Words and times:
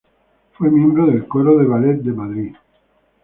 Fue 0.53 0.71
miembro 0.71 1.05
del 1.05 1.27
coro 1.27 1.59
de 1.59 1.65
ballet 1.67 2.01
de 2.01 2.11
Madrid. 2.11 2.55